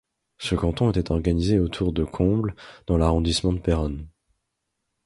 [0.39, 2.55] Ce canton était organisé autour de Combles
[2.87, 4.07] dans l'arrondissement de Péronne.